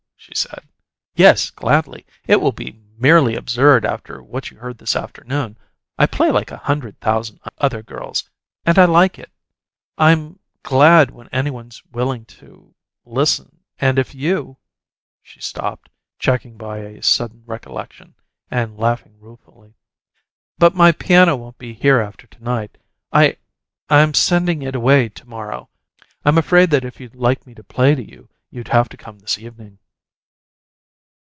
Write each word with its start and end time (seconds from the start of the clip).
she 0.23 0.35
said. 0.35 0.61
"Yes, 1.15 1.49
gladly. 1.49 2.05
It 2.27 2.39
will 2.39 2.51
be 2.51 2.79
merely 2.95 3.35
absurd 3.35 3.83
after 3.83 4.21
what 4.21 4.51
you 4.51 4.57
heard 4.57 4.77
this 4.77 4.95
afternoon. 4.95 5.57
I 5.97 6.05
play 6.05 6.29
like 6.29 6.51
a 6.51 6.57
hundred 6.57 6.99
thousand 6.99 7.39
other 7.57 7.81
girls, 7.81 8.29
and 8.63 8.77
I 8.77 8.85
like 8.85 9.17
it. 9.17 9.31
I'm 9.97 10.37
glad 10.61 11.09
when 11.09 11.27
any 11.29 11.49
one's 11.49 11.83
willing 11.91 12.25
to 12.25 12.75
listen, 13.03 13.61
and 13.79 13.97
if 13.97 14.13
you" 14.13 14.57
She 15.23 15.41
stopped, 15.41 15.89
checked 16.19 16.55
by 16.55 16.77
a 16.79 17.01
sudden 17.01 17.41
recollection, 17.47 18.13
and 18.51 18.77
laughed 18.77 19.07
ruefully. 19.17 19.73
"But 20.59 20.75
my 20.75 20.91
piano 20.91 21.35
won't 21.35 21.57
be 21.57 21.73
here 21.73 21.99
after 21.99 22.27
to 22.27 22.43
night. 22.43 22.77
I 23.11 23.37
I'm 23.89 24.13
sending 24.13 24.61
it 24.61 24.75
away 24.75 25.09
to 25.09 25.25
morrow. 25.27 25.69
I'm 26.23 26.37
afraid 26.37 26.69
that 26.69 26.85
if 26.85 26.99
you'd 26.99 27.15
like 27.15 27.47
me 27.47 27.55
to 27.55 27.63
play 27.63 27.95
to 27.95 28.03
you 28.07 28.29
you'd 28.51 28.67
have 28.67 28.87
to 28.89 28.97
come 28.97 29.17
this 29.17 29.39
evening." 29.39 29.79